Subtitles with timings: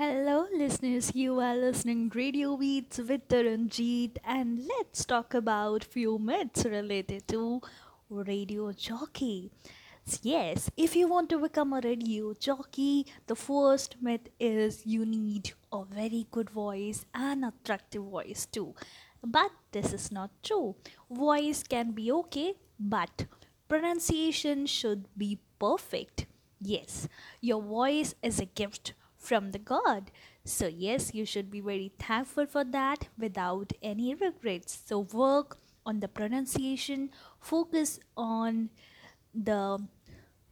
[0.00, 1.14] Hello, listeners.
[1.14, 7.60] You are listening Radio Beats with Taranjeet, and let's talk about few myths related to
[8.08, 9.50] radio jockey.
[10.22, 15.52] Yes, if you want to become a radio jockey, the first myth is you need
[15.70, 18.74] a very good voice and attractive voice too.
[19.22, 20.76] But this is not true.
[21.10, 23.26] Voice can be okay, but
[23.68, 26.24] pronunciation should be perfect.
[26.58, 27.06] Yes,
[27.42, 30.10] your voice is a gift from the God.
[30.44, 34.82] So, yes, you should be very thankful for that without any regrets.
[34.86, 38.70] So, work on the pronunciation, focus on
[39.34, 39.78] the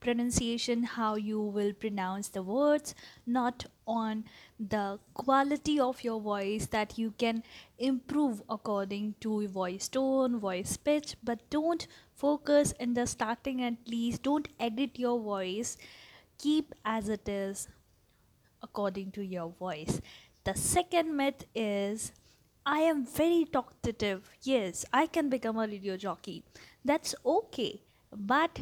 [0.00, 2.94] pronunciation, how you will pronounce the words,
[3.26, 4.24] not on
[4.58, 7.42] the quality of your voice that you can
[7.78, 14.22] improve according to voice tone, voice pitch, but don't focus in the starting at least.
[14.22, 15.76] Don't edit your voice.
[16.38, 17.68] Keep as it is
[18.64, 20.00] according to your voice.
[20.44, 22.12] The second myth is
[22.66, 24.30] I am very talkative.
[24.42, 26.42] Yes, I can become a radio jockey.
[26.84, 27.82] That's okay.
[28.16, 28.60] But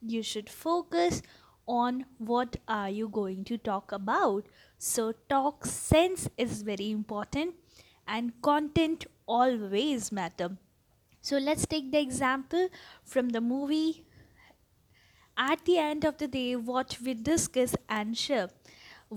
[0.00, 1.22] you should focus
[1.66, 4.46] on what are you going to talk about.
[4.78, 7.54] So talk sense is very important
[8.06, 10.56] and content always matter.
[11.20, 12.68] So let's take the example
[13.04, 14.04] from the movie
[15.36, 18.48] at the end of the day what we discuss and share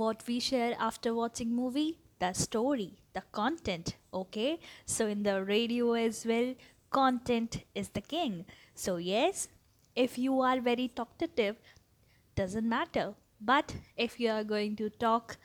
[0.00, 4.58] what we share after watching movie the story the content okay?
[4.86, 6.54] So in the radio as well
[6.90, 8.44] content is the king.
[8.74, 9.48] So yes
[9.94, 11.56] if you are very talkative
[12.34, 13.14] doesn't matter.
[13.40, 15.36] But if you are going to talk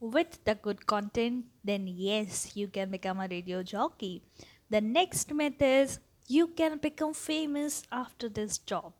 [0.00, 4.22] with the good content then yes you can become a radio jockey.
[4.70, 8.94] The next myth is you can become famous after this job.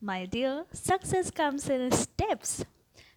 [0.00, 2.64] My dear, success comes in steps.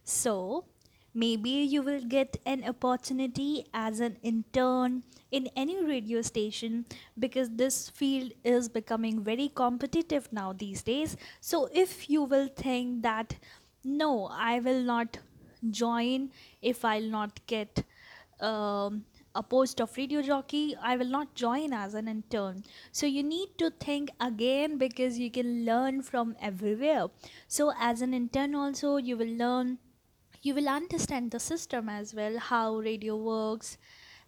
[0.04, 0.66] So,
[1.14, 6.86] maybe you will get an opportunity as an intern in any radio station
[7.18, 11.18] because this field is becoming very competitive now these days.
[11.42, 13.36] So, if you will think that
[13.84, 15.18] no, I will not
[15.70, 17.84] join if I'll not get
[18.40, 22.64] um, a post of radio jockey, I will not join as an intern.
[22.92, 27.08] So you need to think again because you can learn from everywhere.
[27.48, 29.80] So as an intern also you will learn
[30.44, 33.78] you will understand the system as well how radio works.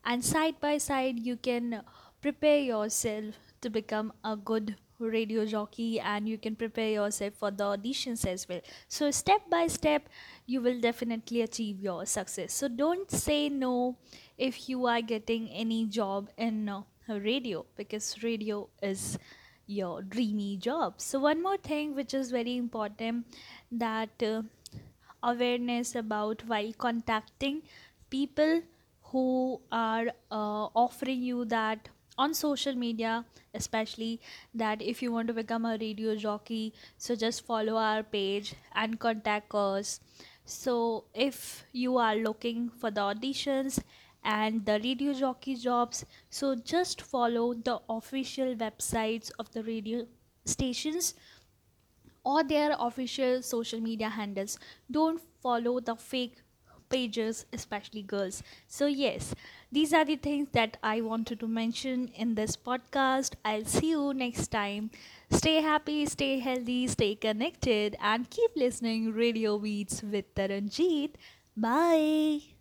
[0.05, 1.83] And side by side you can
[2.21, 7.63] prepare yourself to become a good radio jockey and you can prepare yourself for the
[7.65, 8.61] auditions as well.
[8.87, 10.09] So step by step
[10.45, 12.53] you will definitely achieve your success.
[12.53, 13.97] So don't say no
[14.37, 19.19] if you are getting any job in uh, radio because radio is
[19.67, 20.95] your dreamy job.
[20.97, 23.25] So one more thing which is very important
[23.71, 24.43] that uh,
[25.33, 27.61] awareness about while contacting
[28.09, 28.61] people
[29.11, 34.19] who are uh, offering you that on social media especially
[34.53, 38.99] that if you want to become a radio jockey so just follow our page and
[38.99, 39.99] contact us.
[40.45, 43.79] So if you are looking for the auditions
[44.23, 50.05] and the radio jockey jobs so just follow the official websites of the radio
[50.45, 51.13] stations
[52.25, 54.59] or their official social media handles.
[54.91, 56.35] Don't follow the fake
[56.89, 58.43] pages, especially girls.
[58.67, 59.33] So, yes,
[59.71, 63.33] these are the things that I wanted to mention in this podcast.
[63.43, 64.91] I'll see you next time.
[65.31, 71.15] Stay happy, stay healthy, stay connected, and keep listening Radio Beats with Taranjeet.
[71.57, 72.54] Bye.